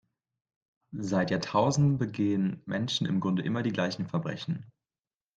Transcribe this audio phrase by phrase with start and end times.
[0.97, 4.65] Seit Jahrtausenden begehen Menschen im Grunde immer die gleichen Verbrechen.